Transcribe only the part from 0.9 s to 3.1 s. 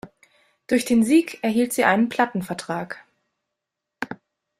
Sieg erhielt sie einen Plattenvertrag.